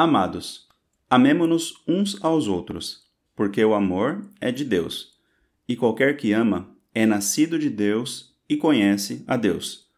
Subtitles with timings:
[0.00, 0.68] Amados,
[1.10, 5.18] amemo-nos uns aos outros, porque o amor é de Deus,
[5.66, 9.90] e qualquer que ama é nascido de Deus e conhece a Deus.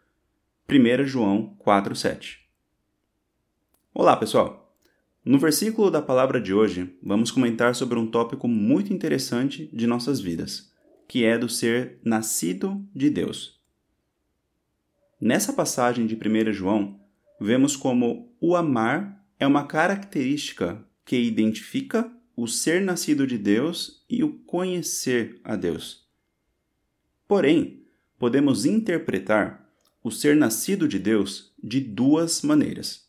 [0.71, 2.39] 1 João 4,7
[3.93, 4.75] Olá, pessoal!
[5.23, 10.19] No versículo da palavra de hoje, vamos comentar sobre um tópico muito interessante de nossas
[10.19, 10.73] vidas,
[11.07, 13.61] que é do ser nascido de Deus.
[15.21, 16.99] Nessa passagem de 1 João,
[17.39, 24.23] vemos como o amar é uma característica que identifica o ser nascido de Deus e
[24.23, 26.07] o conhecer a Deus.
[27.27, 27.83] Porém,
[28.19, 29.67] podemos interpretar
[30.05, 33.09] o ser nascido de Deus de duas maneiras.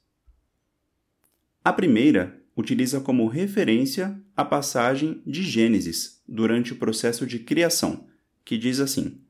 [1.63, 8.07] A primeira utiliza como referência a passagem de Gênesis durante o processo de criação,
[8.45, 9.21] que diz assim: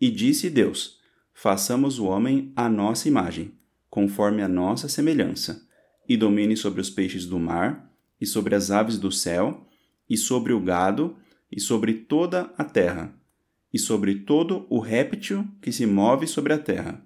[0.00, 1.00] E disse Deus:
[1.32, 3.52] Façamos o homem à nossa imagem,
[3.90, 5.65] conforme a nossa semelhança
[6.08, 9.66] e domine sobre os peixes do mar, e sobre as aves do céu,
[10.08, 11.16] e sobre o gado,
[11.50, 13.14] e sobre toda a terra,
[13.72, 17.04] e sobre todo o réptil que se move sobre a terra.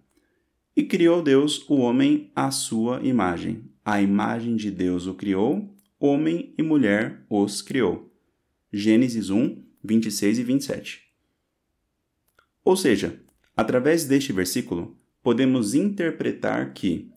[0.76, 3.64] E criou Deus o homem à sua imagem.
[3.84, 8.10] A imagem de Deus o criou, homem e mulher os criou.
[8.72, 11.02] Gênesis 1, 26 e 27.
[12.64, 13.20] Ou seja,
[13.56, 17.10] através deste versículo, podemos interpretar que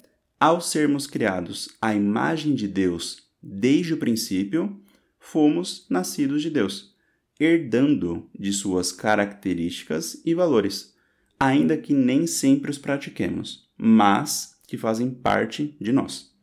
[0.44, 4.77] ao sermos criados à imagem de Deus desde o princípio,
[5.17, 6.94] fomos nascidos de Deus,
[7.39, 10.94] herdando de suas características e valores,
[11.39, 16.36] ainda que nem sempre os pratiquemos, mas que fazem parte de nós.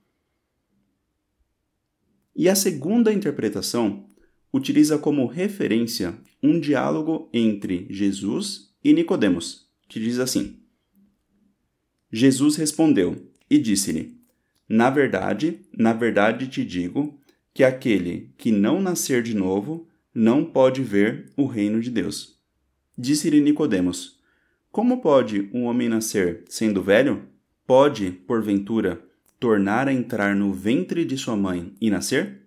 [2.35, 4.09] E a segunda interpretação
[4.51, 10.59] utiliza como referência um diálogo entre Jesus e Nicodemos, que diz assim:
[12.11, 14.17] Jesus respondeu: e disse-lhe:
[14.69, 17.19] Na verdade, na verdade te digo
[17.53, 22.39] que aquele que não nascer de novo não pode ver o reino de Deus.
[22.97, 24.21] Disse-lhe Nicodemos:
[24.71, 27.25] Como pode um homem nascer sendo velho?
[27.67, 29.03] Pode, porventura,
[29.39, 32.43] tornar a entrar no ventre de sua mãe e nascer?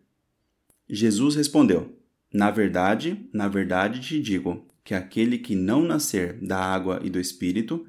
[0.90, 1.98] Jesus respondeu:
[2.32, 7.20] Na verdade, na verdade te digo que aquele que não nascer da água e do
[7.20, 7.86] espírito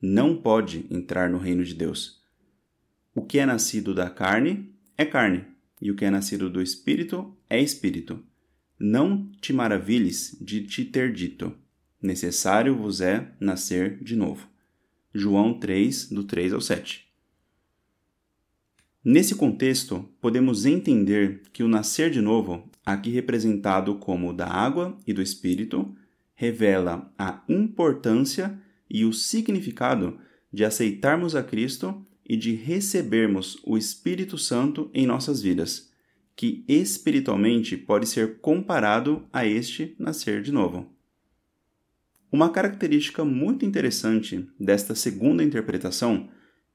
[0.00, 2.22] não pode entrar no reino de Deus.
[3.18, 5.44] O que é nascido da carne é carne,
[5.82, 8.22] e o que é nascido do espírito é espírito.
[8.78, 11.52] Não te maravilhes de te ter dito:
[12.00, 14.46] necessário vos é nascer de novo.
[15.12, 17.08] João 3, do 3 ao 7.
[19.04, 25.12] Nesse contexto, podemos entender que o nascer de novo, aqui representado como da água e
[25.12, 25.92] do espírito,
[26.36, 28.56] revela a importância
[28.88, 30.20] e o significado
[30.52, 35.90] de aceitarmos a Cristo e de recebermos o Espírito Santo em nossas vidas,
[36.36, 40.94] que espiritualmente pode ser comparado a este nascer de novo.
[42.30, 46.28] Uma característica muito interessante desta segunda interpretação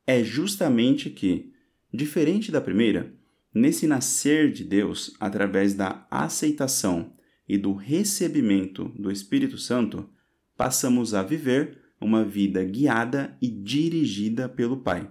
[0.08, 1.53] é justamente que,
[1.94, 3.13] diferente da primeira,
[3.53, 7.13] nesse nascer de Deus através da aceitação
[7.47, 10.09] e do recebimento do Espírito Santo,
[10.58, 15.09] passamos a viver uma vida guiada e dirigida pelo Pai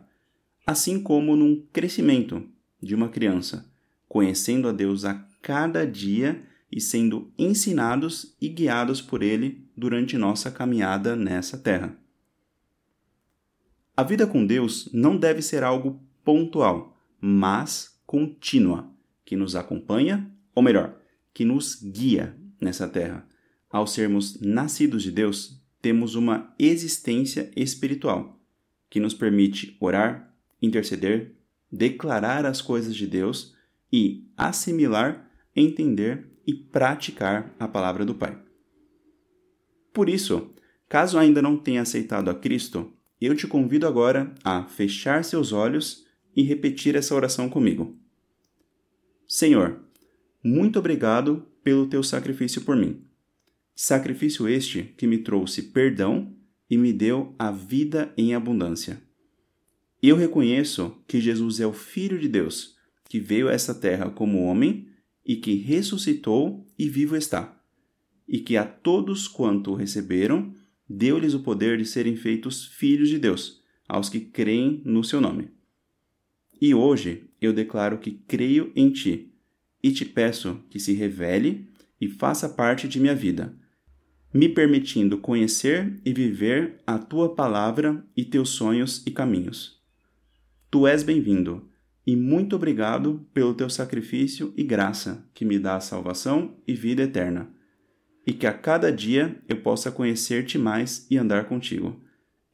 [0.67, 2.47] assim como num crescimento
[2.83, 3.71] de uma criança,
[4.09, 10.51] conhecendo a Deus a cada dia e sendo ensinados e guiados por Ele durante nossa
[10.51, 11.97] caminhada nessa terra.
[13.95, 18.91] A vida com Deus não deve ser algo pontual, mas contínua,
[19.25, 20.99] que nos acompanha, ou melhor,
[21.35, 23.27] que nos guia nessa terra.
[23.71, 28.41] Ao sermos nascidos de Deus, temos uma existência espiritual
[28.89, 30.32] que nos permite orar,
[30.63, 31.35] interceder,
[31.71, 33.55] declarar as coisas de Deus
[33.93, 38.41] e assimilar, entender e praticar a palavra do Pai.
[39.93, 40.55] Por isso,
[40.89, 46.07] caso ainda não tenha aceitado a Cristo, eu te convido agora a fechar seus olhos
[46.35, 47.97] e repetir essa oração comigo.
[49.29, 49.81] Senhor,
[50.43, 53.05] muito obrigado pelo teu sacrifício por mim.
[53.75, 56.35] Sacrifício este que me trouxe perdão
[56.69, 59.01] e me deu a vida em abundância.
[60.03, 62.77] Eu reconheço que Jesus é o Filho de Deus,
[63.09, 64.89] que veio a essa terra como homem
[65.25, 67.57] e que ressuscitou e vivo está,
[68.27, 70.53] e que a todos quanto o receberam,
[70.89, 75.51] deu-lhes o poder de serem feitos filhos de Deus, aos que creem no seu nome.
[76.61, 79.33] E hoje eu declaro que creio em ti
[79.81, 81.69] e te peço que se revele
[82.01, 83.57] e faça parte de minha vida,
[84.35, 89.82] me permitindo conhecer e viver a tua palavra e teus sonhos e caminhos.
[90.73, 91.69] Tu és bem-vindo.
[92.07, 97.51] e muito obrigado pelo teu sacrifício e graça que me dá salvação e vida eterna.
[98.27, 102.01] E que a cada dia eu possa conhecer-te mais e andar contigo.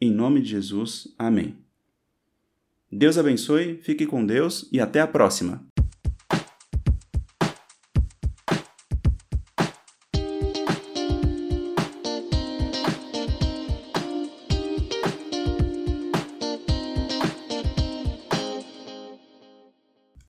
[0.00, 1.14] Em nome de Jesus.
[1.16, 1.58] Amém.
[2.90, 5.64] Deus abençoe, fique com Deus e até a próxima!